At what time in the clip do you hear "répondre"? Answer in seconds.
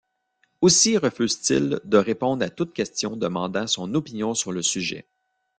1.99-2.43